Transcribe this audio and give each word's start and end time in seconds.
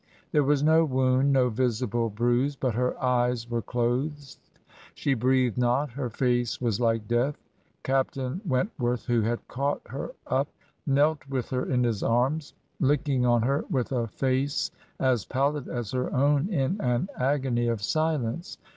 There 0.31 0.43
was 0.43 0.63
no 0.63 0.83
wound, 0.83 1.31
no 1.31 1.49
visible 1.49 2.09
bruise; 2.09 2.55
but 2.55 2.73
her 2.73 2.99
eyes 2.99 3.47
were 3.47 3.61
closed, 3.61 4.39
she 4.95 5.13
breathed 5.13 5.59
not, 5.59 5.91
her 5.91 6.09
face 6.09 6.59
was 6.59 6.79
like 6.79 7.07
death.... 7.07 7.35
Captain 7.83 8.41
Wentworth, 8.43 9.05
who 9.05 9.21
had 9.21 9.47
caught 9.47 9.83
her 9.89 10.13
up, 10.25 10.47
knelt 10.87 11.19
with 11.29 11.51
her 11.51 11.67
in 11.71 11.83
his 11.83 12.01
arms, 12.01 12.55
looking 12.79 13.27
on 13.27 13.43
her 13.43 13.63
with 13.69 13.91
a 13.91 14.07
face 14.07 14.71
as 14.99 15.23
pallid 15.25 15.67
as 15.69 15.91
her 15.91 16.11
own 16.11 16.49
in 16.51 16.81
an 16.81 17.07
agony 17.19 17.67
of 17.67 17.83
silence. 17.83 18.57